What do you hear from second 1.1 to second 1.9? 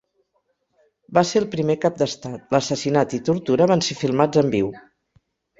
Va ser el primer